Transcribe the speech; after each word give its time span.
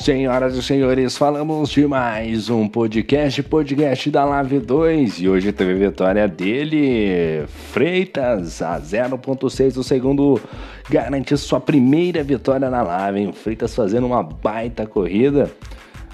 Senhoras 0.00 0.54
e 0.54 0.62
senhores, 0.62 1.18
falamos 1.18 1.70
de 1.70 1.84
mais 1.84 2.48
um 2.48 2.68
podcast, 2.68 3.42
podcast 3.42 4.08
da 4.12 4.24
Live 4.24 4.60
2 4.60 5.20
e 5.20 5.28
hoje 5.28 5.50
teve 5.50 5.74
vitória 5.74 6.28
dele, 6.28 7.44
Freitas 7.72 8.62
a 8.62 8.80
0.6 8.80 9.76
o 9.76 9.82
segundo, 9.82 10.40
garante 10.88 11.36
sua 11.36 11.58
primeira 11.58 12.22
vitória 12.22 12.70
na 12.70 12.80
Live, 12.80 13.18
hein? 13.18 13.32
Freitas 13.32 13.74
fazendo 13.74 14.06
uma 14.06 14.22
baita 14.22 14.86
corrida. 14.86 15.50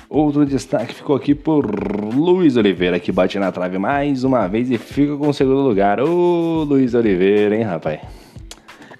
Outro 0.09 0.47
destaque 0.47 0.95
ficou 0.95 1.15
aqui 1.15 1.35
por 1.35 1.67
Luiz 2.15 2.57
Oliveira, 2.57 2.99
que 2.99 3.13
bate 3.13 3.39
na 3.39 3.53
trave 3.53 3.79
mais 3.79 4.25
uma 4.25 4.49
vez 4.49 4.71
e 4.71 4.79
fica 4.79 5.15
com 5.15 5.29
o 5.29 5.35
segundo 5.35 5.61
lugar. 5.61 6.01
Ô 6.01 6.65
Luiz 6.65 6.95
Oliveira, 6.95 7.55
hein, 7.55 7.65
rapaz? 7.65 8.01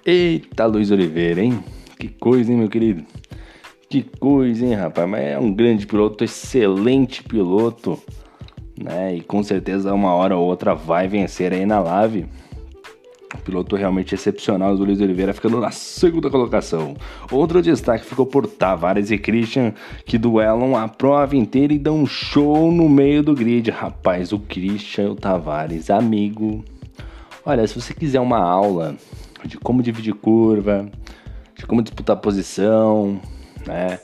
Eita, 0.05 0.67
Luiz 0.67 0.91
Oliveira, 0.91 1.41
hein? 1.41 1.59
Que 1.99 2.07
coisa, 2.07 2.51
hein, 2.51 2.59
meu 2.59 2.69
querido? 2.69 3.03
Que 3.95 4.03
coisa, 4.19 4.65
hein, 4.65 4.73
rapaz? 4.73 5.09
Mas 5.09 5.21
é 5.21 5.39
um 5.39 5.53
grande 5.53 5.87
piloto, 5.87 6.21
excelente 6.21 7.23
piloto, 7.23 7.97
né? 8.77 9.15
E 9.15 9.21
com 9.21 9.41
certeza 9.41 9.93
uma 9.93 10.13
hora 10.13 10.35
ou 10.35 10.45
outra 10.45 10.75
vai 10.75 11.07
vencer 11.07 11.53
aí 11.53 11.65
na 11.65 11.79
live. 11.79 12.25
Piloto 13.45 13.77
realmente 13.77 14.13
excepcional 14.13 14.75
do 14.75 14.83
Luiz 14.83 14.99
Oliveira, 14.99 15.33
ficando 15.33 15.61
na 15.61 15.71
segunda 15.71 16.29
colocação. 16.29 16.97
Outro 17.31 17.61
destaque 17.61 18.03
ficou 18.03 18.25
por 18.25 18.45
Tavares 18.47 19.11
e 19.11 19.17
Christian, 19.17 19.73
que 20.03 20.17
duelam 20.17 20.75
a 20.75 20.89
prova 20.89 21.37
inteira 21.37 21.71
e 21.71 21.79
dão 21.79 21.99
um 21.99 22.05
show 22.05 22.73
no 22.73 22.89
meio 22.89 23.23
do 23.23 23.33
grid. 23.33 23.71
Rapaz, 23.71 24.33
o 24.33 24.39
Christian 24.39 25.05
e 25.05 25.07
o 25.11 25.15
Tavares, 25.15 25.89
amigo. 25.89 26.65
Olha, 27.45 27.65
se 27.65 27.79
você 27.79 27.93
quiser 27.93 28.19
uma 28.19 28.39
aula 28.39 28.97
de 29.45 29.57
como 29.57 29.81
dividir 29.81 30.15
curva, 30.15 30.85
de 31.57 31.65
como 31.65 31.81
disputar 31.81 32.17
posição, 32.17 33.21
né? 33.65 33.99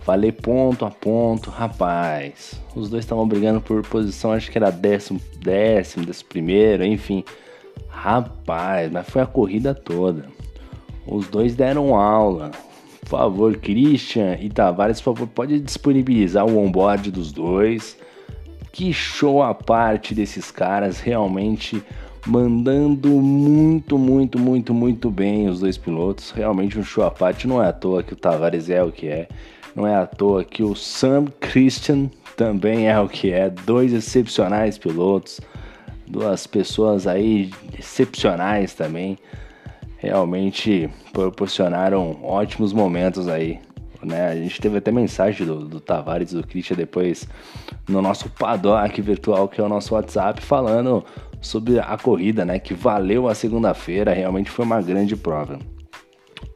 Falei 0.00 0.30
ponto 0.30 0.84
a 0.84 0.90
ponto, 0.90 1.50
rapaz. 1.50 2.60
Os 2.74 2.88
dois 2.88 3.04
estavam 3.04 3.26
brigando 3.26 3.60
por 3.60 3.82
posição, 3.82 4.32
acho 4.32 4.50
que 4.50 4.58
era 4.58 4.70
décimo, 4.70 5.20
décimo, 5.40 6.06
décimo 6.06 6.28
primeiro, 6.28 6.84
enfim. 6.84 7.24
Rapaz, 7.88 8.90
mas 8.92 9.08
foi 9.08 9.22
a 9.22 9.26
corrida 9.26 9.74
toda. 9.74 10.26
Os 11.06 11.26
dois 11.28 11.54
deram 11.54 11.94
aula. 11.94 12.50
Por 13.00 13.08
favor, 13.08 13.56
Christian 13.56 14.36
e 14.40 14.48
Tavares, 14.48 15.00
por 15.00 15.14
favor, 15.14 15.28
pode 15.28 15.60
disponibilizar 15.60 16.44
o 16.44 16.58
onboard 16.58 17.10
dos 17.10 17.32
dois. 17.32 17.96
Que 18.72 18.92
show 18.92 19.42
a 19.42 19.54
parte 19.54 20.14
desses 20.14 20.50
caras, 20.50 21.00
realmente 21.00 21.82
mandando 22.26 23.08
muito, 23.08 23.96
muito, 23.96 24.38
muito, 24.38 24.74
muito 24.74 25.10
bem 25.10 25.48
os 25.48 25.60
dois 25.60 25.78
pilotos. 25.78 26.32
Realmente 26.32 26.78
um 26.78 26.82
show 26.82 27.04
à 27.04 27.10
parte. 27.10 27.46
Não 27.46 27.62
é 27.62 27.68
à 27.68 27.72
toa 27.72 28.02
que 28.02 28.12
o 28.12 28.16
Tavares 28.16 28.68
é 28.68 28.82
o 28.82 28.90
que 28.90 29.06
é. 29.06 29.28
Não 29.74 29.86
é 29.86 29.94
à 29.94 30.06
toa 30.06 30.44
que 30.44 30.62
o 30.62 30.74
Sam 30.74 31.26
Christian 31.40 32.10
também 32.36 32.88
é 32.88 32.98
o 32.98 33.08
que 33.08 33.30
é. 33.30 33.48
Dois 33.48 33.92
excepcionais 33.92 34.76
pilotos. 34.76 35.40
Duas 36.06 36.46
pessoas 36.46 37.06
aí 37.06 37.50
excepcionais 37.78 38.74
também. 38.74 39.16
Realmente 39.98 40.90
proporcionaram 41.12 42.18
ótimos 42.22 42.72
momentos 42.72 43.28
aí. 43.28 43.60
Né? 44.02 44.28
A 44.28 44.36
gente 44.36 44.60
teve 44.60 44.78
até 44.78 44.92
mensagem 44.92 45.46
do, 45.46 45.64
do 45.64 45.80
Tavares 45.80 46.32
e 46.32 46.36
do 46.36 46.46
Christian 46.46 46.76
depois 46.76 47.26
no 47.88 48.02
nosso 48.02 48.28
paddock 48.30 49.00
virtual, 49.00 49.48
que 49.48 49.60
é 49.60 49.64
o 49.64 49.68
nosso 49.68 49.94
WhatsApp, 49.94 50.40
falando 50.42 51.04
sobre 51.40 51.78
a 51.78 51.96
corrida, 51.96 52.44
né, 52.44 52.58
que 52.58 52.74
valeu 52.74 53.28
a 53.28 53.34
segunda-feira, 53.34 54.12
realmente 54.12 54.50
foi 54.50 54.64
uma 54.64 54.80
grande 54.80 55.16
prova. 55.16 55.58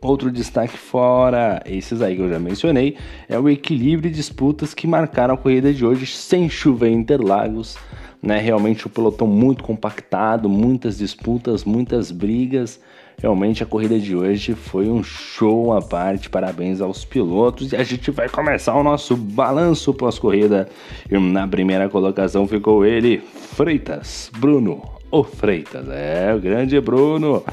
Outro 0.02 0.30
destaque 0.30 0.78
fora 0.78 1.62
esses 1.66 2.00
aí 2.00 2.16
que 2.16 2.22
eu 2.22 2.28
já 2.30 2.38
mencionei 2.38 2.96
é 3.28 3.38
o 3.38 3.48
equilíbrio 3.48 4.10
de 4.10 4.16
disputas 4.16 4.72
que 4.72 4.86
marcaram 4.86 5.34
a 5.34 5.36
corrida 5.36 5.74
de 5.74 5.84
hoje 5.84 6.06
sem 6.06 6.48
chuva 6.48 6.88
em 6.88 6.94
Interlagos. 6.94 7.76
Né? 8.22 8.38
Realmente 8.38 8.86
o 8.86 8.90
pelotão 8.90 9.26
muito 9.26 9.62
compactado, 9.62 10.48
muitas 10.48 10.96
disputas, 10.96 11.64
muitas 11.64 12.10
brigas. 12.10 12.80
Realmente 13.20 13.62
a 13.62 13.66
corrida 13.66 13.98
de 13.98 14.16
hoje 14.16 14.54
foi 14.54 14.88
um 14.88 15.02
show 15.02 15.74
à 15.74 15.82
parte. 15.82 16.30
Parabéns 16.30 16.80
aos 16.80 17.04
pilotos. 17.04 17.70
E 17.72 17.76
a 17.76 17.82
gente 17.82 18.10
vai 18.10 18.30
começar 18.30 18.74
o 18.74 18.82
nosso 18.82 19.14
balanço 19.14 19.92
pós-corrida. 19.92 20.68
Na 21.10 21.46
primeira 21.46 21.86
colocação 21.88 22.48
ficou 22.48 22.84
ele, 22.84 23.18
Freitas, 23.18 24.30
Bruno, 24.38 24.82
o 25.10 25.22
Freitas. 25.22 25.86
É, 25.90 26.32
o 26.34 26.40
grande 26.40 26.80
Bruno. 26.80 27.44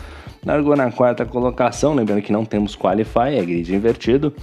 Largou 0.45 0.77
na 0.77 0.89
quarta 0.89 1.25
colocação, 1.25 1.93
lembrando 1.93 2.21
que 2.21 2.31
não 2.31 2.45
temos 2.45 2.73
Qualify, 2.73 3.35
é 3.37 3.43
grid 3.43 3.75
invertido. 3.75 4.33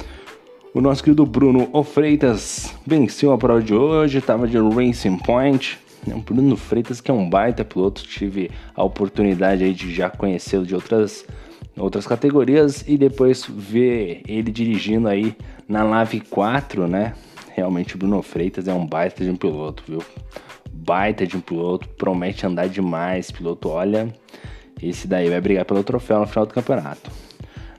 O 0.75 0.81
nosso 0.81 1.03
querido 1.03 1.25
Bruno 1.25 1.71
Freitas 1.85 2.75
venceu 2.87 3.33
a 3.33 3.39
prova 3.39 3.63
de 3.63 3.73
hoje, 3.73 4.19
estava 4.19 4.47
de 4.47 4.59
Racing 4.59 5.17
Point, 5.19 5.79
o 6.13 6.19
Bruno 6.19 6.57
Freitas, 6.57 7.01
que 7.01 7.11
é 7.11 7.15
um 7.15 7.29
baita 7.29 7.65
piloto, 7.65 8.03
tive 8.03 8.51
a 8.75 8.83
oportunidade 8.83 9.65
aí 9.65 9.73
de 9.73 9.95
já 9.95 10.11
conhecê-lo 10.11 10.67
de 10.67 10.75
outras, 10.75 11.25
outras 11.77 12.07
categorias 12.07 12.85
e 12.87 12.97
depois 12.97 13.47
ver 13.49 14.23
ele 14.27 14.51
dirigindo 14.51 15.09
aí 15.09 15.37
na 15.69 15.85
Nave 15.85 16.21
4, 16.21 16.87
né? 16.87 17.15
Realmente 17.55 17.95
o 17.95 17.99
Bruno 17.99 18.21
Freitas 18.23 18.67
é 18.67 18.75
um 18.75 18.87
baita 18.87 19.25
de 19.25 19.31
um 19.31 19.37
piloto, 19.37 19.83
viu? 19.87 20.03
Baita 20.73 21.27
de 21.27 21.37
um 21.37 21.41
piloto, 21.41 21.89
promete 21.91 22.47
andar 22.47 22.69
demais, 22.69 23.31
piloto. 23.31 23.69
Olha, 23.69 24.13
esse 24.83 25.07
daí 25.07 25.31
vai 25.31 25.41
brigar 25.41 25.65
pelo 25.65 25.85
troféu 25.85 26.19
no 26.21 26.27
final 26.27 26.45
do 26.45 26.53
campeonato. 26.53 27.11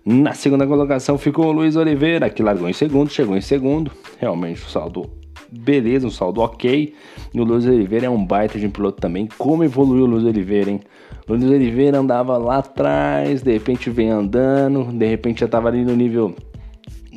Na 0.03 0.33
segunda 0.33 0.65
colocação 0.65 1.17
ficou 1.17 1.47
o 1.47 1.51
Luiz 1.51 1.75
Oliveira, 1.75 2.29
que 2.29 2.41
largou 2.41 2.69
em 2.69 2.73
segundo, 2.73 3.09
chegou 3.09 3.35
em 3.35 3.41
segundo. 3.41 3.91
Realmente 4.19 4.61
o 4.61 4.69
saldo 4.69 5.09
beleza, 5.51 6.07
um 6.07 6.11
saldo 6.11 6.41
ok. 6.41 6.93
E 7.33 7.39
o 7.39 7.43
Luiz 7.43 7.65
Oliveira 7.65 8.05
é 8.05 8.09
um 8.09 8.23
baita 8.23 8.59
de 8.59 8.65
um 8.65 8.71
piloto 8.71 9.01
também. 9.01 9.27
Como 9.37 9.63
evoluiu 9.63 10.03
o 10.03 10.07
Luiz 10.07 10.23
Oliveira, 10.23 10.71
hein? 10.71 10.81
O 11.27 11.33
Luiz 11.33 11.43
Oliveira 11.43 11.99
andava 11.99 12.37
lá 12.37 12.57
atrás, 12.57 13.41
de 13.41 13.51
repente 13.51 13.89
vem 13.89 14.09
andando, 14.09 14.85
de 14.91 15.05
repente 15.05 15.41
já 15.41 15.47
tava 15.47 15.69
ali 15.69 15.83
no 15.83 15.95
nível 15.95 16.35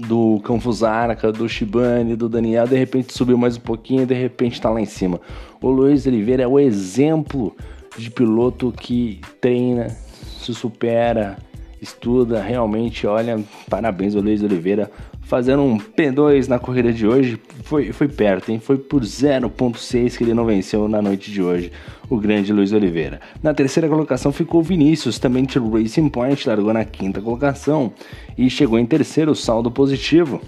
do 0.07 0.41
Canfusarca, 0.45 1.33
do 1.33 1.49
Shibane, 1.49 2.15
do 2.15 2.29
Daniel, 2.29 2.67
de 2.67 2.77
repente 2.77 3.13
subiu 3.13 3.37
mais 3.37 3.57
um 3.57 3.61
pouquinho, 3.61 4.07
de 4.07 4.15
repente 4.15 4.61
tá 4.61 4.71
lá 4.71 4.81
em 4.81 4.87
cima. 4.87 5.21
O 5.61 5.69
Luiz 5.69 6.07
Oliveira 6.07 6.45
é 6.45 6.47
o 6.47 6.59
exemplo 6.59 7.55
de 7.97 8.11
piloto 8.11 8.73
que 8.73 9.21
treina, 9.41 9.89
se 9.89 10.55
supera, 10.55 11.37
estuda, 11.83 12.41
realmente, 12.41 13.07
olha, 13.07 13.39
parabéns 13.69 14.15
Luiz 14.15 14.43
Oliveira 14.43 14.91
fazendo 15.29 15.63
um 15.63 15.79
P2 15.79 16.49
na 16.49 16.59
corrida 16.59 16.91
de 16.91 17.07
hoje. 17.07 17.39
Foi, 17.63 17.93
foi 17.93 18.09
perto, 18.09 18.51
hein? 18.51 18.59
Foi 18.59 18.79
por 18.79 19.03
0.6 19.03 20.17
que 20.17 20.25
ele 20.25 20.33
não 20.33 20.47
venceu 20.47 20.89
na 20.89 21.03
noite 21.03 21.31
de 21.31 21.43
hoje, 21.43 21.71
o 22.09 22.17
grande 22.17 22.51
Luiz 22.51 22.73
Oliveira. 22.73 23.21
Na 23.43 23.53
terceira 23.53 23.87
colocação 23.91 24.33
ficou 24.33 24.63
Vinícius, 24.63 25.19
também 25.19 25.45
de 25.45 25.59
Racing 25.59 26.09
Point, 26.09 26.49
largou 26.49 26.73
na 26.73 26.83
quinta 26.83 27.21
colocação 27.21 27.93
e 28.39 28.49
chegou 28.49 28.79
em 28.79 28.87
terceiro, 28.87 29.35
saldo 29.35 29.71
positivo. 29.71 30.41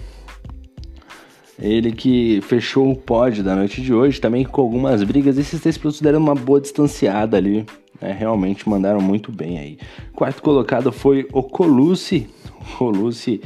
Ele 1.59 1.91
que 1.91 2.41
fechou 2.41 2.91
o 2.91 2.95
pódio 2.95 3.43
da 3.43 3.55
noite 3.55 3.83
de 3.83 3.93
hoje, 3.93 4.19
também 4.19 4.43
com 4.43 4.61
algumas 4.61 5.03
brigas. 5.03 5.37
Esses 5.37 5.61
três 5.61 5.77
pilotos 5.77 6.01
deram 6.01 6.17
uma 6.17 6.33
boa 6.33 6.59
distanciada 6.59 7.37
ali, 7.37 7.67
né? 8.01 8.15
realmente 8.17 8.67
mandaram 8.67 8.99
muito 8.99 9.31
bem 9.31 9.59
aí. 9.59 9.77
Quarto 10.15 10.41
colocado 10.41 10.91
foi 10.91 11.27
o 11.31 11.43
Colucci. 11.43 12.27
O 12.59 12.77
Colucci 12.77 13.41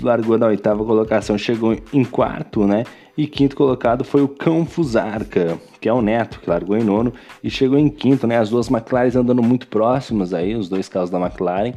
largou 0.00 0.38
na 0.38 0.46
oitava 0.46 0.84
colocação, 0.84 1.36
chegou 1.36 1.76
em 1.92 2.04
quarto, 2.04 2.66
né? 2.66 2.84
E 3.16 3.26
quinto 3.26 3.56
colocado 3.56 4.04
foi 4.04 4.22
o 4.22 4.28
Cão 4.28 4.64
Fusarca, 4.64 5.58
que 5.80 5.88
é 5.88 5.92
o 5.92 6.00
Neto, 6.00 6.38
que 6.38 6.48
largou 6.48 6.76
em 6.76 6.84
nono 6.84 7.12
e 7.42 7.50
chegou 7.50 7.76
em 7.76 7.88
quinto, 7.88 8.26
né? 8.26 8.38
As 8.38 8.50
duas 8.50 8.70
McLaren 8.70 9.10
andando 9.18 9.42
muito 9.42 9.66
próximas 9.66 10.32
aí, 10.32 10.54
os 10.54 10.68
dois 10.68 10.88
carros 10.88 11.10
da 11.10 11.18
McLaren. 11.18 11.72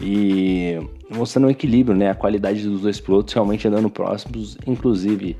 E 0.00 0.78
mostrando 1.10 1.46
um 1.46 1.50
equilíbrio, 1.50 1.96
né? 1.96 2.10
A 2.10 2.14
qualidade 2.14 2.62
dos 2.62 2.82
dois 2.82 3.00
pilotos 3.00 3.34
realmente 3.34 3.66
andando 3.66 3.90
próximos, 3.90 4.56
inclusive 4.66 5.36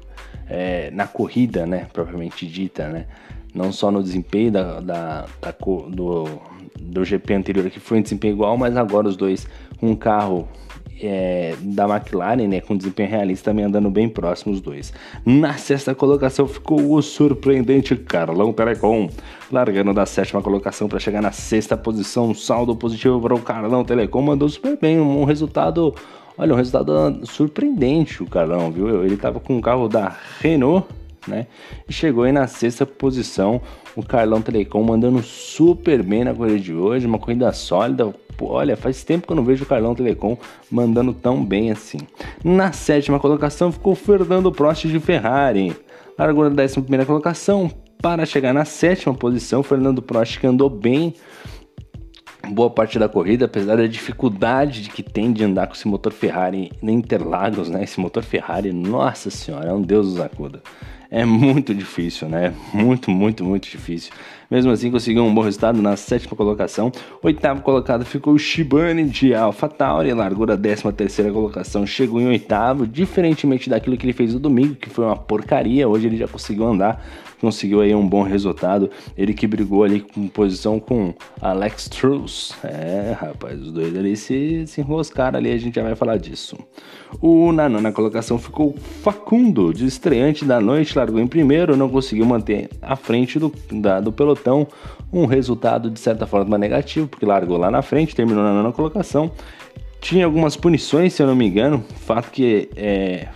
é, 0.49 0.91
na 0.91 1.07
corrida, 1.07 1.67
né? 1.67 1.87
Propriamente 1.93 2.47
dita, 2.47 2.89
né? 2.89 3.07
Não 3.55 3.71
só 3.71 3.93
no 3.93 4.03
desempenho 4.03 4.51
da, 4.51 4.81
da, 4.81 5.27
da 5.41 5.55
do, 5.89 6.25
do 6.81 7.05
GP 7.05 7.35
anterior 7.35 7.71
que 7.71 7.79
foi 7.79 7.99
um 7.99 8.03
desempenho 8.03 8.35
igual, 8.35 8.57
mas 8.57 8.77
agora 8.77 9.07
os 9.07 9.17
dois 9.17 9.47
com 9.79 9.91
um 9.91 9.97
carro 9.97 10.49
é, 11.01 11.55
da 11.61 11.89
McLaren, 11.89 12.47
né, 12.49 12.61
com 12.61 12.77
desempenho 12.77 13.09
realista, 13.09 13.51
também 13.51 13.65
andando 13.65 13.91
bem 13.91 14.09
próximo 14.09 14.53
os 14.53 14.61
dois. 14.61 14.93
Na 15.25 15.55
sexta 15.55 15.95
colocação 15.95 16.47
ficou 16.47 16.93
o 16.93 17.03
surpreendente 17.03 17.97
Carlão 17.97 18.53
Telecom, 18.53 19.09
largando 19.51 19.93
da 19.93 20.07
sétima 20.07 20.43
colocação 20.43 20.89
para 20.89 20.99
chegar 20.99 21.21
na 21.21 21.33
sexta 21.33 21.77
posição. 21.77 22.29
Um 22.29 22.35
saldo 22.35 22.75
positivo 22.77 23.21
para 23.21 23.35
o 23.35 23.41
Carlão 23.41 23.85
Telecom, 23.85 24.23
mandou 24.23 24.49
super 24.49 24.79
bem, 24.81 24.99
um 25.01 25.25
resultado, 25.25 25.95
olha, 26.39 26.55
um 26.55 26.57
resultado 26.57 27.27
surpreendente 27.27 28.23
o 28.23 28.27
Carlão, 28.27 28.71
viu? 28.71 29.05
Ele 29.05 29.15
estava 29.15 29.41
com 29.41 29.57
um 29.57 29.61
carro 29.61 29.89
da 29.89 30.17
Renault, 30.41 30.87
né? 31.27 31.47
E 31.89 31.93
chegou 31.93 32.25
aí 32.25 32.33
na 32.33 32.47
sexta 32.47 32.85
posição, 32.87 33.61
o 33.97 34.03
Carlão 34.03 34.43
Telecom 34.43 34.83
mandando 34.83 35.23
super 35.23 36.03
bem 36.03 36.25
na 36.25 36.35
corrida 36.35 36.59
de 36.59 36.75
hoje, 36.75 37.07
uma 37.07 37.19
corrida 37.19 37.53
sólida. 37.53 38.15
Pô, 38.37 38.49
olha, 38.49 38.77
faz 38.77 39.05
tempo 39.05 39.27
que 39.27 39.33
eu 39.33 39.37
não 39.37 39.45
vejo 39.45 39.65
o 39.65 39.67
Carlão 39.67 39.95
Telecom 39.95 40.37
mandando 40.71 41.13
tão 41.13 41.45
bem 41.45 41.71
assim. 41.71 41.99
Na 42.43 42.73
sétima 42.73 43.21
colocação 43.21 43.71
ficou 43.71 43.93
o 43.93 43.97
Fernando 43.97 44.51
Prost 44.51 44.87
de 44.87 44.99
Ferrari. 44.99 45.75
Largou 46.19 46.45
na 46.45 46.51
décima 46.51 46.83
primeira 46.83 47.07
colocação 47.07 47.71
para 48.03 48.27
chegar 48.27 48.53
na 48.53 48.65
sétima 48.65 49.15
posição. 49.15 49.63
Fernando 49.63 50.03
Prost 50.03 50.41
que 50.41 50.47
andou 50.47 50.69
bem 50.69 51.15
boa 52.51 52.69
parte 52.69 52.99
da 52.99 53.09
corrida, 53.09 53.47
apesar 53.47 53.77
da 53.77 53.87
dificuldade 53.87 54.91
que 54.91 55.03
tem 55.03 55.33
de 55.33 55.45
andar 55.45 55.67
com 55.67 55.75
esse 55.75 55.89
motor 55.89 56.13
Ferrari 56.13 56.71
em 56.83 56.91
Interlagos, 56.91 57.71
né? 57.71 57.85
Esse 57.85 58.01
motor 58.01 58.23
Ferrari, 58.23 58.73
nossa 58.73 59.31
senhora, 59.31 59.71
é 59.71 59.73
um 59.73 59.81
deus 59.81 60.09
do 60.09 60.13
Zacuda 60.15 60.63
é 61.15 61.25
muito 61.25 61.73
difícil, 61.73 62.29
né? 62.29 62.53
Muito, 62.73 63.09
muito, 63.09 63.45
muito 63.45 63.71
difícil. 63.71 64.13
Mesmo 64.51 64.73
assim, 64.73 64.91
conseguiu 64.91 65.25
um 65.25 65.33
bom 65.33 65.43
resultado 65.43 65.81
na 65.81 65.97
sétima 65.97 66.37
colocação. 66.37 66.91
Oitavo 67.23 67.63
colocado 67.63 68.05
ficou 68.05 68.35
o 68.35 68.39
Shibane 68.39 69.05
de 69.05 69.33
AlphaTauri, 69.33 70.13
largou 70.13 70.45
da 70.45 70.57
décima 70.57 70.93
terceira 70.93 71.31
colocação, 71.31 71.87
chegou 71.87 72.21
em 72.21 72.27
oitavo, 72.27 72.85
diferentemente 72.85 73.71
daquilo 73.71 73.97
que 73.97 74.05
ele 74.05 74.13
fez 74.13 74.35
no 74.35 74.41
domingo, 74.41 74.75
que 74.75 74.91
foi 74.91 75.05
uma 75.05 75.17
porcaria. 75.17 75.89
Hoje 75.89 76.09
ele 76.09 76.17
já 76.17 76.27
conseguiu 76.27 76.67
andar 76.67 77.01
conseguiu 77.45 77.83
aí 77.83 77.95
um 77.95 78.07
bom 78.07 78.23
resultado. 78.23 78.91
Ele 79.17 79.35
que 79.35 79.47
brigou 79.47 79.85
ali 79.85 80.01
com 80.01 80.27
posição 80.29 80.81
com 80.81 81.13
Alex 81.41 81.89
Truss. 81.89 82.55
É, 82.65 83.15
rapaz, 83.19 83.61
os 83.61 83.71
dois 83.71 83.97
ali 83.97 84.17
se, 84.17 84.67
se 84.67 84.81
enroscaram 84.81 85.39
ali, 85.39 85.53
a 85.53 85.59
gente 85.59 85.75
já 85.75 85.83
vai 85.83 85.95
falar 85.95 86.17
disso. 86.17 86.57
O 87.21 87.53
na 87.53 87.69
nona 87.69 87.93
colocação 87.93 88.39
ficou 88.39 88.75
Facundo, 89.03 89.73
de 89.73 89.87
estreante 89.87 90.45
da 90.45 90.61
noite, 90.61 90.97
largou 91.05 91.21
em 91.21 91.27
primeiro, 91.27 91.77
não 91.77 91.89
conseguiu 91.89 92.25
manter 92.25 92.71
à 92.81 92.97
frente 92.97 93.39
do, 93.39 93.53
da, 93.71 94.01
do 94.01 94.11
pelotão. 94.11 94.67
Um 95.13 95.27
resultado 95.27 95.91
de 95.91 96.01
certa 96.01 96.27
forma 96.27 96.59
negativo, 96.59 97.07
porque 97.07 97.25
largou 97.25 97.57
lá 97.57 97.71
na 97.71 97.83
frente, 97.83 98.17
terminou 98.17 98.43
na 98.43 98.53
nona 98.53 98.73
colocação. 98.73 99.31
Tinha 100.01 100.25
algumas 100.25 100.57
punições, 100.57 101.13
se 101.13 101.23
eu 101.23 101.27
não 101.27 101.37
me 101.37 101.47
engano. 101.47 101.85
Fato 102.01 102.31
que 102.31 102.69
é, 102.77 103.29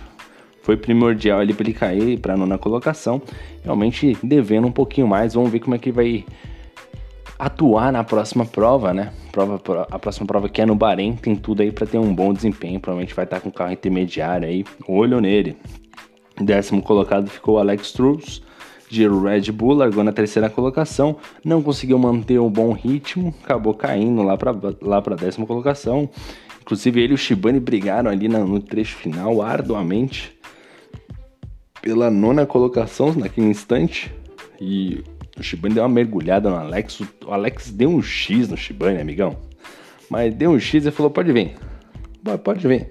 foi 0.61 0.75
primordial 0.75 1.39
ali 1.39 1.53
para 1.53 1.63
ele 1.63 1.73
cair 1.73 2.19
para 2.19 2.33
a 2.33 2.37
nona 2.37 2.57
colocação. 2.57 3.21
Realmente 3.63 4.17
devendo 4.21 4.67
um 4.67 4.71
pouquinho 4.71 5.07
mais. 5.07 5.33
Vamos 5.33 5.51
ver 5.51 5.59
como 5.59 5.75
é 5.75 5.77
que 5.77 5.91
vai 5.91 6.25
atuar 7.37 7.93
na 7.93 8.03
próxima 8.03 8.45
prova, 8.45 8.93
né? 8.93 9.13
Prova, 9.31 9.61
a 9.89 9.97
próxima 9.97 10.27
prova 10.27 10.49
que 10.49 10.61
é 10.61 10.65
no 10.65 10.75
Bahrein 10.75 11.15
tem 11.15 11.35
tudo 11.35 11.61
aí 11.61 11.71
para 11.71 11.87
ter 11.87 11.97
um 11.97 12.13
bom 12.13 12.33
desempenho. 12.33 12.79
Provavelmente 12.79 13.15
vai 13.15 13.25
estar 13.25 13.39
com 13.39 13.49
o 13.49 13.53
carro 13.53 13.71
intermediário 13.71 14.47
aí. 14.47 14.65
Olho 14.87 15.21
nele. 15.21 15.55
Décimo 16.39 16.81
colocado 16.81 17.29
ficou 17.29 17.59
Alex 17.59 17.91
Truss 17.91 18.41
de 18.89 19.07
Red 19.07 19.51
Bull, 19.51 19.73
largou 19.73 20.03
na 20.03 20.11
terceira 20.11 20.49
colocação, 20.49 21.17
não 21.45 21.61
conseguiu 21.61 21.99
manter 21.99 22.39
um 22.39 22.49
bom 22.49 22.71
ritmo, 22.71 23.33
acabou 23.43 23.73
caindo 23.73 24.23
lá 24.23 24.35
para 24.35 24.55
lá 24.81 25.01
para 25.01 25.15
décima 25.15 25.45
colocação. 25.45 26.09
Inclusive 26.61 27.01
ele 27.01 27.13
e 27.13 27.15
o 27.15 27.17
Shibane 27.17 27.59
brigaram 27.59 28.09
ali 28.09 28.27
no 28.27 28.59
trecho 28.59 28.95
final 28.95 29.41
arduamente 29.41 30.37
pela 31.81 32.09
nona 32.09 32.45
colocação 32.45 33.13
naquele 33.13 33.47
instante. 33.47 34.13
E 34.59 35.03
o 35.37 35.43
Shibane 35.43 35.75
deu 35.75 35.83
uma 35.83 35.89
mergulhada 35.89 36.49
no 36.49 36.55
Alex. 36.55 36.99
O 37.25 37.31
Alex 37.31 37.71
deu 37.71 37.89
um 37.89 38.01
X 38.01 38.49
no 38.49 38.57
Shibane, 38.57 38.99
amigão. 38.99 39.37
Mas 40.09 40.33
deu 40.33 40.51
um 40.51 40.59
X 40.59 40.85
e 40.85 40.91
falou: 40.91 41.11
pode 41.11 41.31
vir. 41.31 41.55
Pode 42.43 42.67
vir. 42.67 42.89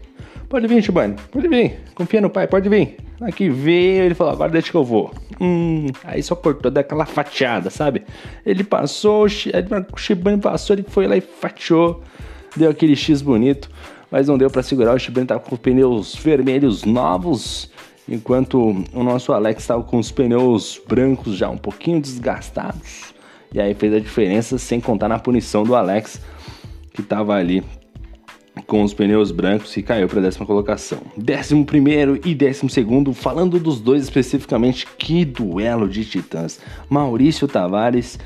Pode 0.49 0.67
vir, 0.67 0.83
Shibane. 0.83 1.17
Pode 1.31 1.47
vir. 1.47 1.81
Confia 1.95 2.21
no 2.21 2.31
pai, 2.31 2.47
pode 2.47 2.69
vir. 2.69 3.08
Aqui 3.21 3.49
veio, 3.49 4.05
ele 4.05 4.15
falou: 4.15 4.33
agora 4.33 4.51
deixa 4.51 4.71
que 4.71 4.77
eu 4.77 4.85
vou. 4.85 5.13
Hum, 5.41 5.87
aí 6.05 6.23
só 6.23 6.35
cortou 6.37 6.71
daquela 6.71 7.05
fatiada, 7.05 7.71
sabe? 7.71 8.05
Ele 8.47 8.63
passou, 8.63 9.25
o 9.25 9.29
Shibane 9.29 10.41
passou, 10.41 10.75
ele 10.77 10.85
foi 10.89 11.07
lá 11.07 11.17
e 11.17 11.21
fatiou. 11.21 12.03
Deu 12.57 12.71
aquele 12.71 12.97
X 12.97 13.21
bonito, 13.21 13.69
mas 14.11 14.29
não 14.29 14.39
deu 14.39 14.51
para 14.51 14.63
segurar. 14.63 14.95
O 14.95 14.99
Shibane 14.99 15.27
tava 15.27 15.41
com 15.41 15.57
pneus 15.57 16.15
vermelhos 16.15 16.85
novos 16.85 17.71
enquanto 18.09 18.85
o 18.93 19.05
nosso 19.05 19.33
Alex 19.33 19.63
estava 19.63 19.83
com 19.83 19.99
os 19.99 20.11
pneus 20.11 20.81
brancos 20.89 21.37
já 21.37 21.51
um 21.51 21.59
pouquinho 21.59 22.01
desgastados. 22.01 23.13
E 23.53 23.61
aí 23.61 23.75
fez 23.75 23.93
a 23.95 24.01
diferença 24.01 24.59
sem 24.59 24.81
contar 24.81 25.09
na 25.09 25.19
punição 25.19 25.63
do 25.63 25.75
Alex, 25.75 26.21
que 26.93 27.01
estava 27.01 27.35
ali 27.35 27.63
com 28.69 28.83
os 28.83 28.93
pneus 28.93 29.31
brancos 29.33 29.75
e 29.79 29.83
caiu 29.83 30.07
para 30.07 30.21
a 30.21 30.23
décima 30.23 30.45
colocação. 30.45 31.01
Décimo 31.17 31.65
primeiro 31.65 32.21
e 32.23 32.35
décimo 32.35 32.69
segundo, 32.69 33.15
falando 33.15 33.59
dos 33.59 33.81
dois 33.81 34.03
especificamente, 34.03 34.87
que 34.99 35.25
duelo 35.25 35.89
de 35.89 36.05
titãs. 36.05 36.61
Maurício 36.89 37.49
Tavares 37.49 38.19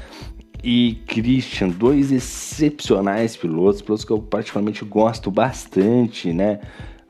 e 0.64 0.98
Christian, 1.06 1.68
dois 1.68 2.10
excepcionais 2.10 3.36
pilotos, 3.36 3.82
pilotos 3.82 4.04
que 4.04 4.10
eu 4.10 4.18
particularmente 4.18 4.84
gosto 4.84 5.30
bastante, 5.30 6.32
né? 6.32 6.58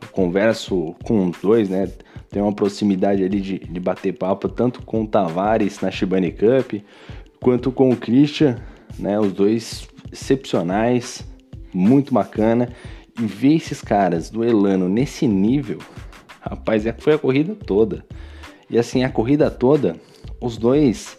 Eu 0.02 0.08
converso 0.08 0.94
com 1.02 1.26
os 1.28 1.38
dois, 1.40 1.70
né? 1.70 1.88
tem 2.28 2.42
uma 2.42 2.52
proximidade 2.52 3.24
ali 3.24 3.40
de, 3.40 3.58
de 3.58 3.80
bater 3.80 4.12
papo 4.12 4.48
tanto 4.48 4.82
com 4.82 5.04
o 5.04 5.06
Tavares 5.06 5.80
na 5.80 5.90
Shibane 5.90 6.32
Cup 6.32 6.82
quanto 7.40 7.72
com 7.72 7.90
o 7.90 7.96
Christian, 7.96 8.56
né? 8.98 9.18
Os 9.18 9.32
dois 9.32 9.88
excepcionais, 10.12 11.26
muito 11.72 12.12
bacana. 12.12 12.68
E 13.18 13.26
ver 13.26 13.56
esses 13.56 13.82
caras 13.82 14.30
duelando 14.30 14.88
nesse 14.88 15.26
nível, 15.26 15.78
rapaz, 16.40 16.86
é 16.86 16.92
que 16.92 17.02
foi 17.02 17.14
a 17.14 17.18
corrida 17.18 17.54
toda. 17.54 18.04
E 18.70 18.78
assim, 18.78 19.04
a 19.04 19.10
corrida 19.10 19.50
toda, 19.50 19.96
os 20.40 20.56
dois 20.56 21.18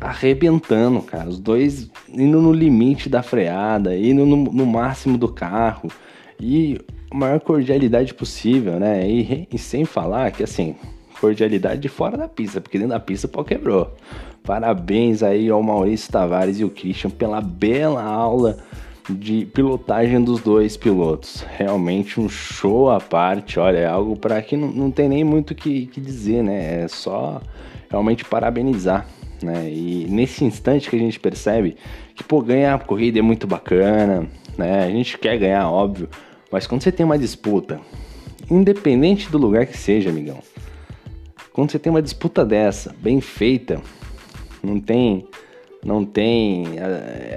arrebentando, 0.00 1.00
cara. 1.02 1.28
Os 1.28 1.38
dois 1.38 1.90
indo 2.08 2.40
no 2.40 2.52
limite 2.52 3.08
da 3.08 3.22
freada, 3.22 3.96
indo 3.96 4.24
no, 4.24 4.36
no 4.36 4.66
máximo 4.66 5.18
do 5.18 5.28
carro. 5.28 5.90
E 6.40 6.80
a 7.10 7.16
maior 7.16 7.40
cordialidade 7.40 8.14
possível, 8.14 8.78
né? 8.78 9.08
E, 9.08 9.48
e, 9.52 9.58
sem 9.58 9.84
falar 9.84 10.30
que, 10.30 10.42
assim, 10.42 10.76
cordialidade 11.20 11.88
fora 11.88 12.16
da 12.16 12.28
pista, 12.28 12.60
porque 12.60 12.78
dentro 12.78 12.94
da 12.94 13.00
pista 13.00 13.26
o 13.26 13.30
pau 13.30 13.44
quebrou. 13.44 13.92
Parabéns 14.42 15.22
aí 15.22 15.48
ao 15.50 15.62
Maurício 15.62 16.10
Tavares 16.10 16.60
e 16.60 16.64
o 16.64 16.70
Christian 16.70 17.10
pela 17.10 17.40
bela 17.40 18.02
aula 18.02 18.58
de 19.08 19.46
pilotagem 19.46 20.22
dos 20.22 20.40
dois 20.40 20.76
pilotos. 20.76 21.44
Realmente 21.56 22.20
um 22.20 22.28
show 22.28 22.90
à 22.90 23.00
parte, 23.00 23.58
olha, 23.58 23.78
é 23.78 23.86
algo 23.86 24.16
para 24.16 24.40
que 24.42 24.56
não, 24.56 24.68
não 24.68 24.90
tem 24.90 25.08
nem 25.08 25.24
muito 25.24 25.52
o 25.52 25.54
que, 25.54 25.86
que 25.86 26.00
dizer, 26.00 26.42
né? 26.42 26.84
É 26.84 26.88
só 26.88 27.40
realmente 27.90 28.24
parabenizar. 28.24 29.06
Né? 29.42 29.70
E 29.70 30.06
nesse 30.08 30.44
instante 30.44 30.90
que 30.90 30.96
a 30.96 30.98
gente 30.98 31.18
percebe 31.18 31.76
que, 32.14 32.24
pô, 32.24 32.42
ganhar 32.42 32.74
a 32.74 32.78
corrida 32.78 33.18
é 33.18 33.22
muito 33.22 33.46
bacana, 33.46 34.26
né? 34.56 34.84
A 34.84 34.90
gente 34.90 35.16
quer 35.16 35.38
ganhar, 35.38 35.70
óbvio, 35.70 36.08
mas 36.50 36.66
quando 36.66 36.82
você 36.82 36.90
tem 36.90 37.06
uma 37.06 37.18
disputa, 37.18 37.80
independente 38.50 39.30
do 39.30 39.38
lugar 39.38 39.66
que 39.66 39.76
seja, 39.76 40.10
amigão, 40.10 40.38
quando 41.52 41.70
você 41.70 41.78
tem 41.78 41.90
uma 41.90 42.02
disputa 42.02 42.44
dessa, 42.44 42.94
bem 43.00 43.20
feita, 43.20 43.80
não 44.62 44.80
tem. 44.80 45.26
Não 45.84 46.04
tem. 46.04 46.64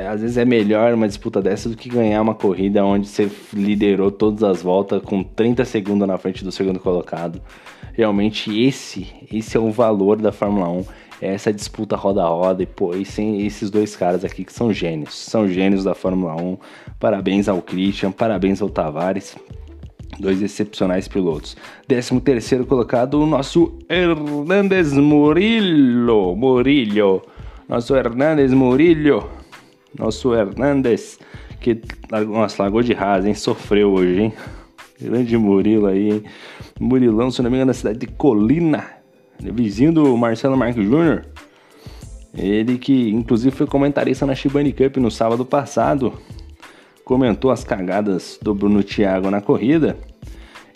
Às 0.09 0.21
vezes 0.21 0.37
é 0.37 0.45
melhor 0.45 0.93
uma 0.93 1.07
disputa 1.07 1.41
dessa 1.41 1.69
do 1.69 1.77
que 1.77 1.89
ganhar 1.89 2.21
uma 2.21 2.33
corrida 2.33 2.83
onde 2.83 3.07
você 3.07 3.29
liderou 3.53 4.11
todas 4.11 4.43
as 4.43 4.61
voltas 4.61 5.01
com 5.03 5.23
30 5.23 5.63
segundos 5.65 6.07
na 6.07 6.17
frente 6.17 6.43
do 6.43 6.51
segundo 6.51 6.79
colocado. 6.79 7.41
Realmente 7.93 8.59
esse, 8.61 9.07
esse 9.31 9.55
é 9.55 9.59
o 9.59 9.69
valor 9.69 10.17
da 10.17 10.31
Fórmula 10.31 10.69
1 10.69 10.85
é 11.21 11.35
essa 11.35 11.53
disputa 11.53 11.95
roda 11.95 12.23
a 12.23 12.27
roda 12.27 12.63
e 12.63 12.65
pô, 12.65 12.95
e 12.95 13.05
sem 13.05 13.45
esses 13.45 13.69
dois 13.69 13.95
caras 13.95 14.25
aqui 14.25 14.43
que 14.43 14.51
são 14.51 14.73
gênios, 14.73 15.13
são 15.13 15.47
gênios 15.47 15.83
da 15.83 15.93
Fórmula 15.93 16.35
1. 16.35 16.57
Parabéns 16.99 17.47
ao 17.47 17.61
Christian, 17.61 18.11
parabéns 18.11 18.59
ao 18.59 18.69
Tavares. 18.69 19.35
Dois 20.19 20.41
excepcionais 20.41 21.07
pilotos. 21.07 21.55
13 21.87 22.19
terceiro 22.21 22.65
colocado, 22.65 23.21
o 23.21 23.25
nosso 23.25 23.77
Hernandes 23.87 24.93
Murillo. 24.93 26.35
Murillo. 26.35 27.21
Nosso 27.71 27.95
Hernandes 27.95 28.51
Murillo. 28.51 29.29
Nosso 29.97 30.35
Hernandes, 30.35 31.17
que 31.61 31.81
nossa, 32.27 32.63
largou 32.63 32.83
de 32.83 32.91
rasa, 32.91 33.29
hein? 33.29 33.33
Sofreu 33.33 33.93
hoje, 33.93 34.23
hein? 34.23 34.33
Grande 34.99 35.37
Murilo 35.37 35.87
aí, 35.87 36.11
hein? 36.11 36.23
Murilão, 36.77 37.31
se 37.31 37.41
não 37.41 37.49
me 37.49 37.55
engano, 37.55 37.69
na 37.69 37.73
cidade 37.73 37.99
de 37.99 38.07
Colina, 38.07 38.89
vizinho 39.39 39.93
do 39.93 40.17
Marcelo 40.17 40.57
Marques 40.57 40.83
Jr., 40.85 41.23
ele 42.37 42.77
que 42.77 43.09
inclusive 43.09 43.55
foi 43.55 43.65
comentarista 43.65 44.25
na 44.25 44.35
Shibane 44.35 44.73
Cup 44.73 44.97
no 44.97 45.09
sábado 45.09 45.45
passado, 45.45 46.13
comentou 47.05 47.51
as 47.51 47.63
cagadas 47.63 48.37
do 48.41 48.53
Bruno 48.53 48.83
Thiago 48.83 49.31
na 49.31 49.39
corrida 49.39 49.97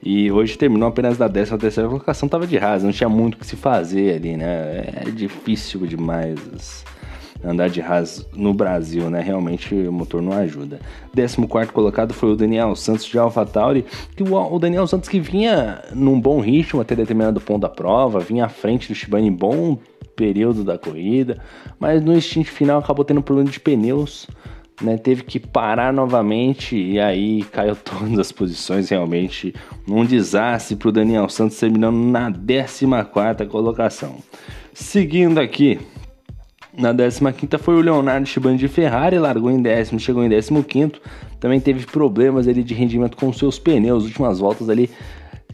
e 0.06 0.32
hoje 0.32 0.56
terminou 0.56 0.88
apenas 0.88 1.18
da 1.18 1.28
13 1.28 1.58
terceira 1.58 1.90
colocação, 1.90 2.30
tava 2.30 2.46
de 2.46 2.56
rasa, 2.58 2.86
não 2.86 2.94
tinha 2.94 3.10
muito 3.10 3.34
o 3.34 3.38
que 3.38 3.48
se 3.48 3.56
fazer 3.56 4.18
ali, 4.18 4.38
né? 4.38 5.04
É 5.04 5.10
difícil 5.10 5.88
demais 5.88 6.86
andar 7.44 7.70
de 7.70 7.82
Haas 7.82 8.24
no 8.36 8.54
Brasil, 8.54 9.10
né? 9.10 9.20
Realmente 9.20 9.74
o 9.74 9.92
motor 9.92 10.22
não 10.22 10.34
ajuda. 10.34 10.80
14 11.16 11.72
colocado 11.72 12.14
foi 12.14 12.32
o 12.32 12.36
Daniel 12.36 12.76
Santos 12.76 13.06
de 13.06 13.18
AlphaTauri, 13.18 13.84
que 14.16 14.22
o 14.22 14.60
Daniel 14.60 14.86
Santos 14.86 15.10
que 15.10 15.20
vinha 15.20 15.82
num 15.92 16.20
bom 16.20 16.40
ritmo 16.40 16.82
até 16.82 16.96
determinado 16.96 17.42
ponto 17.42 17.62
da 17.62 17.70
prova, 17.70 18.20
vinha 18.20 18.46
à 18.46 18.50
frente 18.50 18.88
do 18.88 18.94
Shibane 18.94 19.32
bom 19.32 19.80
período 20.16 20.64
da 20.64 20.78
corrida, 20.78 21.40
mas 21.80 22.02
no 22.02 22.16
instinto 22.16 22.52
final 22.52 22.80
acabou 22.80 23.04
tendo 23.04 23.24
problema 23.24 23.50
de 23.50 23.60
pneus 23.60 24.28
né, 24.82 24.98
teve 24.98 25.24
que 25.24 25.40
parar 25.40 25.94
novamente 25.94 26.76
e 26.76 27.00
aí 27.00 27.44
caiu 27.44 27.76
todas 27.84 28.18
as 28.20 28.32
posições 28.32 28.90
realmente 28.90 29.54
um 29.88 30.06
desastre 30.06 30.76
para 30.76 30.90
o 30.90 30.92
Daniel 30.92 31.30
Santos 31.30 31.58
terminando 31.58 31.96
na 31.96 32.32
14 32.32 33.46
colocação. 33.50 34.18
Seguindo 34.74 35.40
aqui, 35.40 35.80
na 36.78 36.94
15 36.94 37.58
foi 37.58 37.76
o 37.76 37.82
Leonardo 37.82 38.28
Shibani 38.28 38.58
de 38.58 38.68
Ferrari, 38.68 39.18
largou 39.18 39.50
em 39.50 39.62
décimo, 39.62 40.00
chegou 40.00 40.24
em 40.24 40.30
15 40.30 40.92
também 41.40 41.60
teve 41.60 41.86
problemas 41.86 42.48
ali 42.48 42.64
de 42.64 42.74
rendimento 42.74 43.16
com 43.16 43.32
seus 43.32 43.60
pneus, 43.60 44.04
últimas 44.04 44.40
voltas 44.40 44.70
ali 44.70 44.90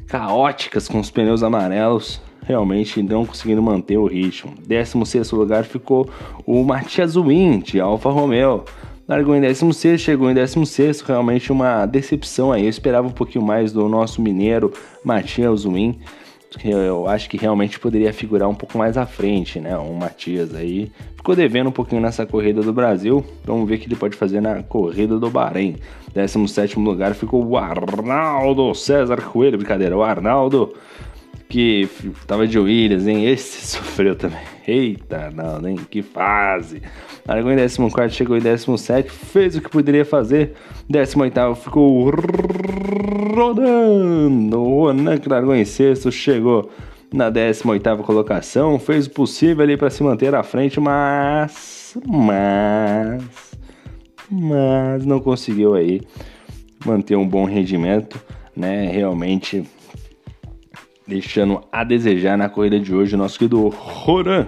caóticas 0.08 0.88
com 0.88 1.00
os 1.00 1.12
pneus 1.12 1.44
amarelos, 1.44 2.22
realmente 2.46 3.02
não 3.02 3.26
conseguindo 3.26 3.62
manter 3.62 3.98
o 3.98 4.08
ritmo. 4.08 4.54
16 4.68 5.32
lugar 5.32 5.64
ficou 5.64 6.10
o 6.46 6.64
Matias 6.64 7.16
Win 7.16 7.60
de 7.60 7.80
Alfa 7.80 8.10
Romeo 8.10 8.64
largou 9.08 9.36
em 9.36 9.42
16, 9.42 10.00
chegou 10.00 10.30
em 10.30 10.34
16, 10.34 11.02
realmente 11.02 11.52
uma 11.52 11.86
decepção 11.86 12.52
aí. 12.52 12.64
Eu 12.64 12.70
esperava 12.70 13.08
um 13.08 13.12
pouquinho 13.12 13.44
mais 13.44 13.72
do 13.72 13.88
nosso 13.88 14.22
mineiro 14.22 14.74
Matias 15.04 15.66
Win, 15.66 16.00
que 16.60 16.70
eu 16.70 17.08
acho 17.08 17.30
que 17.30 17.38
realmente 17.38 17.80
poderia 17.80 18.12
figurar 18.12 18.50
um 18.50 18.56
pouco 18.56 18.78
mais 18.78 18.98
à 18.98 19.06
frente, 19.06 19.60
né? 19.60 19.78
O 19.78 19.94
Matias 19.94 20.54
aí 20.54 20.92
ficou 21.16 21.36
devendo 21.36 21.68
um 21.68 21.72
pouquinho 21.72 22.02
nessa 22.02 22.26
corrida 22.26 22.62
do 22.62 22.74
Brasil. 22.74 23.24
Vamos 23.46 23.68
ver 23.68 23.76
o 23.76 23.80
que 23.80 23.88
ele 23.88 23.96
pode 23.96 24.18
fazer 24.18 24.42
na 24.42 24.62
corrida 24.62 25.18
do 25.18 25.30
Bahrein. 25.30 25.78
17 26.14 26.78
lugar 26.78 27.14
ficou 27.14 27.46
o 27.46 27.58
Arnaldo 27.58 28.74
César 28.76 29.22
Coelho, 29.22 29.58
brincadeira, 29.58 29.96
o 29.96 30.04
Arnaldo 30.04 30.74
que 31.52 31.90
tava 32.26 32.48
de 32.48 32.58
Williams, 32.58 33.06
hein? 33.06 33.26
Esse 33.26 33.68
sofreu 33.68 34.16
também. 34.16 34.40
Eita, 34.66 35.30
não, 35.32 35.60
nem 35.60 35.76
que 35.76 36.02
fase. 36.02 36.82
Largou 37.28 37.52
em 37.52 37.58
14, 37.58 38.16
chegou 38.16 38.38
em 38.38 38.40
17, 38.40 39.12
fez 39.12 39.58
o 39.58 39.62
que 39.62 39.70
poderia 39.70 40.06
fazer. 40.06 40.54
18 40.90 41.56
ficou 41.56 42.10
rodando. 43.36 44.62
O 44.62 44.86
Ronan 44.86 45.18
que 45.18 45.28
largou 45.28 45.54
em 45.54 45.66
sexto, 45.66 46.10
chegou 46.10 46.72
na 47.14 47.30
18 47.30 47.98
colocação, 47.98 48.80
fez 48.80 49.08
o 49.08 49.10
possível 49.10 49.64
ali 49.64 49.76
para 49.76 49.90
se 49.90 50.02
manter 50.02 50.34
à 50.34 50.44
frente, 50.44 50.80
mas. 50.80 51.98
Mas. 52.08 53.52
Mas 54.30 55.06
não 55.06 55.20
conseguiu 55.20 55.74
aí 55.74 56.02
manter 56.86 57.18
um 57.18 57.28
bom 57.28 57.44
rendimento, 57.44 58.18
né? 58.56 58.90
Realmente 58.90 59.66
deixando 61.08 61.62
a 61.72 61.84
desejar 61.84 62.38
na 62.38 62.50
corrida 62.50 62.80
de 62.80 62.94
hoje 62.94 63.16
o 63.16 63.18
nosso 63.18 63.38
querido 63.38 63.70
Roran. 63.70 64.48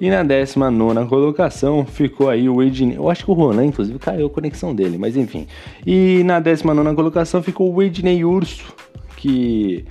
E 0.00 0.08
na 0.10 0.22
19 0.22 1.08
colocação 1.08 1.84
ficou 1.84 2.28
aí 2.28 2.48
o 2.48 2.62
Ednei. 2.62 2.96
Eu 2.96 3.10
acho 3.10 3.24
que 3.24 3.30
o 3.30 3.34
Ronan, 3.34 3.66
inclusive, 3.66 3.98
caiu 3.98 4.26
a 4.26 4.30
conexão 4.30 4.72
dele, 4.72 4.96
mas 4.96 5.16
enfim. 5.16 5.48
E 5.84 6.22
na 6.24 6.38
19 6.38 6.94
colocação 6.94 7.42
ficou 7.42 7.74
o 7.74 7.82
Ednei 7.82 8.24
Urso, 8.24 8.72
que 9.16 9.84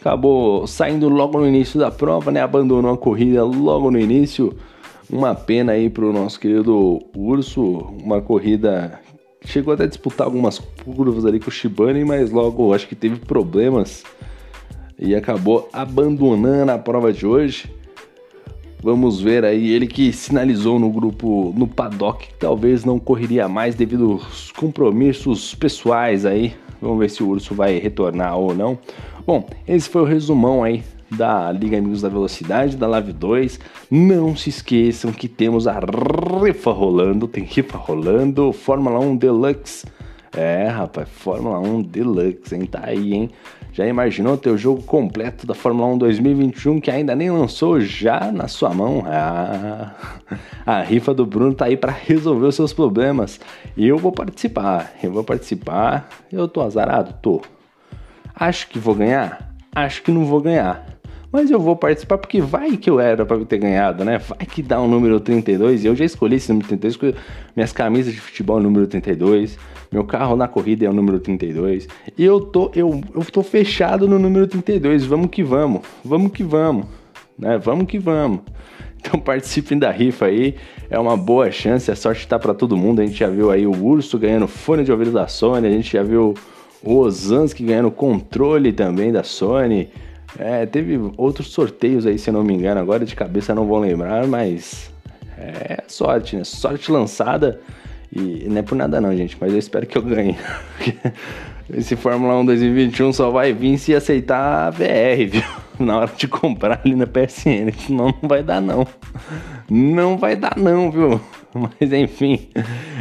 acabou 0.00 0.66
saindo 0.66 1.08
logo 1.08 1.38
no 1.38 1.46
início 1.46 1.78
da 1.78 1.92
prova, 1.92 2.32
né? 2.32 2.40
Abandonou 2.40 2.92
a 2.92 2.98
corrida 2.98 3.44
logo 3.44 3.88
no 3.88 4.00
início. 4.00 4.52
Uma 5.08 5.36
pena 5.36 5.72
aí 5.72 5.88
pro 5.88 6.12
nosso 6.12 6.40
querido 6.40 7.00
Urso, 7.16 7.62
uma 8.02 8.20
corrida 8.20 9.00
chegou 9.44 9.72
até 9.72 9.84
a 9.84 9.86
disputar 9.86 10.26
algumas 10.26 10.58
curvas 10.58 11.24
ali 11.24 11.38
com 11.38 11.48
o 11.48 11.52
Shibane, 11.52 12.04
mas 12.04 12.32
logo 12.32 12.74
acho 12.74 12.88
que 12.88 12.96
teve 12.96 13.16
problemas 13.16 14.02
e 14.98 15.14
acabou 15.14 15.68
abandonando 15.72 16.72
a 16.72 16.78
prova 16.78 17.12
de 17.12 17.26
hoje. 17.26 17.70
Vamos 18.82 19.20
ver 19.20 19.44
aí, 19.44 19.72
ele 19.72 19.86
que 19.86 20.12
sinalizou 20.12 20.78
no 20.78 20.90
grupo, 20.90 21.52
no 21.56 21.66
paddock, 21.66 22.28
que 22.28 22.34
talvez 22.34 22.84
não 22.84 22.98
correria 22.98 23.48
mais 23.48 23.74
devido 23.74 24.12
aos 24.12 24.52
compromissos 24.52 25.54
pessoais 25.54 26.24
aí. 26.24 26.54
Vamos 26.80 26.98
ver 26.98 27.10
se 27.10 27.22
o 27.22 27.28
Urso 27.28 27.54
vai 27.54 27.78
retornar 27.78 28.38
ou 28.38 28.54
não. 28.54 28.78
Bom, 29.26 29.44
esse 29.66 29.88
foi 29.88 30.02
o 30.02 30.04
resumão 30.04 30.62
aí 30.62 30.84
da 31.10 31.50
Liga 31.50 31.78
Amigos 31.78 32.02
da 32.02 32.08
Velocidade, 32.08 32.76
da 32.76 32.86
Live 32.86 33.12
2. 33.12 33.58
Não 33.90 34.36
se 34.36 34.50
esqueçam 34.50 35.12
que 35.12 35.28
temos 35.28 35.66
a 35.66 35.80
rifa 36.44 36.70
rolando, 36.70 37.26
tem 37.26 37.44
rifa 37.44 37.78
rolando, 37.78 38.52
Fórmula 38.52 39.00
1 39.00 39.16
Deluxe. 39.16 39.86
É, 40.36 40.68
rapaz, 40.68 41.08
Fórmula 41.08 41.58
1 41.58 41.82
Deluxe, 41.82 42.54
hein? 42.54 42.66
Tá 42.66 42.82
aí, 42.84 43.14
hein? 43.14 43.30
Já 43.72 43.86
imaginou 43.86 44.36
ter 44.36 44.50
o 44.50 44.58
jogo 44.58 44.82
completo 44.82 45.46
da 45.46 45.54
Fórmula 45.54 45.88
1 45.94 45.98
2021 45.98 46.80
que 46.80 46.90
ainda 46.90 47.14
nem 47.14 47.30
lançou 47.30 47.80
já 47.80 48.30
na 48.32 48.46
sua 48.48 48.74
mão? 48.74 49.02
Ah, 49.06 49.92
a 50.64 50.82
rifa 50.82 51.14
do 51.14 51.24
Bruno 51.24 51.54
tá 51.54 51.66
aí 51.66 51.76
para 51.76 51.92
resolver 51.92 52.46
os 52.46 52.54
seus 52.54 52.72
problemas. 52.72 53.40
E 53.76 53.86
eu 53.86 53.96
vou 53.96 54.12
participar, 54.12 54.92
eu 55.02 55.10
vou 55.10 55.24
participar. 55.24 56.08
Eu 56.30 56.46
tô 56.48 56.60
azarado? 56.60 57.14
Tô. 57.22 57.40
Acho 58.34 58.68
que 58.68 58.78
vou 58.78 58.94
ganhar? 58.94 59.54
Acho 59.74 60.02
que 60.02 60.10
não 60.10 60.24
vou 60.24 60.40
ganhar. 60.40 60.95
Mas 61.30 61.50
eu 61.50 61.60
vou 61.60 61.76
participar 61.76 62.18
porque 62.18 62.40
vai 62.40 62.76
que 62.76 62.88
eu 62.88 63.00
era 63.00 63.26
para 63.26 63.44
ter 63.44 63.58
ganhado, 63.58 64.04
né? 64.04 64.18
Vai 64.18 64.46
que 64.46 64.62
dá 64.62 64.80
o 64.80 64.84
um 64.84 64.88
número 64.88 65.20
32. 65.20 65.84
E 65.84 65.86
eu 65.86 65.96
já 65.96 66.04
escolhi 66.04 66.36
esse 66.36 66.48
número 66.48 66.68
32 66.68 66.96
porque 66.96 67.18
minhas 67.54 67.72
camisas 67.72 68.12
de 68.12 68.20
futebol 68.20 68.58
é 68.58 68.60
o 68.60 68.62
número 68.62 68.86
32. 68.86 69.58
Meu 69.90 70.04
carro 70.04 70.36
na 70.36 70.48
corrida 70.48 70.84
é 70.86 70.90
o 70.90 70.92
número 70.92 71.18
32. 71.18 71.88
E 72.16 72.24
eu 72.24 72.40
tô, 72.40 72.70
eu, 72.74 73.00
eu 73.14 73.24
tô 73.24 73.42
fechado 73.42 74.08
no 74.08 74.18
número 74.18 74.46
32. 74.46 75.04
Vamos 75.04 75.30
que 75.30 75.42
vamos. 75.42 75.82
Vamos 76.04 76.32
que 76.32 76.42
vamos. 76.42 76.86
Né? 77.38 77.58
Vamos 77.58 77.86
que 77.86 77.98
vamos. 77.98 78.40
Então 78.98 79.20
participem 79.20 79.78
da 79.78 79.88
rifa 79.92 80.26
aí. 80.26 80.56
É 80.90 80.98
uma 80.98 81.16
boa 81.16 81.48
chance. 81.52 81.88
A 81.92 81.94
sorte 81.94 82.26
tá 82.26 82.40
para 82.40 82.52
todo 82.52 82.76
mundo. 82.76 83.00
A 83.00 83.06
gente 83.06 83.16
já 83.16 83.28
viu 83.28 83.52
aí 83.52 83.64
o 83.64 83.70
Urso 83.70 84.18
ganhando 84.18 84.48
fone 84.48 84.82
de 84.82 84.90
ouvido 84.90 85.12
da 85.12 85.28
Sony. 85.28 85.68
A 85.68 85.70
gente 85.70 85.92
já 85.92 86.02
viu 86.02 86.34
o 86.82 86.96
Osansky 86.96 87.62
ganhando 87.62 87.90
controle 87.92 88.72
também 88.72 89.12
da 89.12 89.22
Sony. 89.22 89.88
É, 90.38 90.66
teve 90.66 90.98
outros 91.16 91.48
sorteios 91.48 92.06
aí, 92.06 92.18
se 92.18 92.30
não 92.30 92.44
me 92.44 92.54
engano, 92.54 92.80
agora 92.80 93.04
de 93.04 93.14
cabeça 93.14 93.54
não 93.54 93.66
vou 93.66 93.78
lembrar, 93.78 94.26
mas 94.26 94.90
é 95.38 95.82
sorte, 95.86 96.36
né? 96.36 96.44
Sorte 96.44 96.90
lançada 96.90 97.60
e 98.12 98.46
não 98.48 98.58
é 98.58 98.62
por 98.62 98.74
nada 98.74 99.00
não, 99.00 99.14
gente, 99.16 99.36
mas 99.40 99.52
eu 99.52 99.58
espero 99.58 99.86
que 99.86 99.96
eu 99.96 100.02
ganhe. 100.02 100.36
Esse 101.72 101.96
Fórmula 101.96 102.38
1 102.38 102.46
2021 102.46 103.12
só 103.12 103.30
vai 103.30 103.52
vir 103.52 103.76
se 103.76 103.94
aceitar 103.94 104.68
a 104.68 104.70
VR, 104.70 105.28
viu? 105.28 105.42
Na 105.78 105.98
hora 105.98 106.10
de 106.16 106.26
comprar 106.26 106.80
ali 106.82 106.94
na 106.94 107.06
PSN, 107.06 107.70
senão 107.76 108.06
não 108.22 108.28
vai 108.28 108.42
dar 108.42 108.62
não. 108.62 108.86
Não 109.68 110.16
vai 110.16 110.34
dar 110.34 110.56
não, 110.56 110.90
viu? 110.90 111.20
Mas 111.80 111.92
enfim, 111.92 112.48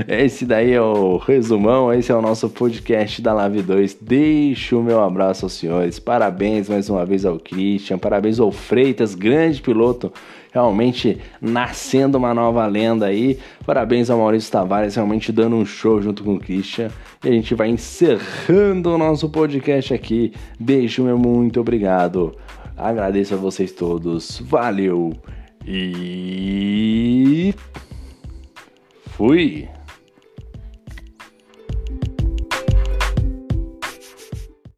esse 0.07 0.45
daí 0.45 0.71
é 0.71 0.81
o 0.81 1.17
resumão, 1.17 1.93
esse 1.93 2.11
é 2.11 2.15
o 2.15 2.21
nosso 2.21 2.49
podcast 2.49 3.21
da 3.21 3.33
Live 3.33 3.61
2. 3.61 3.97
Deixo 4.01 4.79
o 4.79 4.83
meu 4.83 5.01
abraço 5.01 5.45
aos 5.45 5.53
senhores. 5.53 5.99
Parabéns 5.99 6.69
mais 6.69 6.89
uma 6.89 7.05
vez 7.05 7.25
ao 7.25 7.39
Christian, 7.39 7.97
parabéns 7.97 8.39
ao 8.39 8.51
Freitas, 8.51 9.15
grande 9.15 9.61
piloto 9.61 10.11
realmente 10.55 11.17
nascendo 11.41 12.17
uma 12.17 12.33
nova 12.33 12.65
lenda 12.65 13.07
aí. 13.07 13.37
Parabéns 13.65 14.09
ao 14.09 14.19
Maurício 14.19 14.49
Tavares, 14.49 14.95
realmente 14.95 15.29
dando 15.29 15.57
um 15.57 15.65
show 15.65 16.01
junto 16.01 16.23
com 16.23 16.35
o 16.35 16.39
Christian. 16.39 16.89
E 17.23 17.27
a 17.27 17.31
gente 17.31 17.53
vai 17.53 17.67
encerrando 17.67 18.93
o 18.93 18.97
nosso 18.97 19.29
podcast 19.29 19.93
aqui. 19.93 20.31
Beijo, 20.57 21.03
meu 21.03 21.17
muito 21.17 21.59
obrigado. 21.59 22.33
Agradeço 22.77 23.33
a 23.33 23.37
vocês 23.37 23.73
todos. 23.73 24.41
Valeu 24.45 25.13
e 25.67 27.53
fui. 29.17 29.74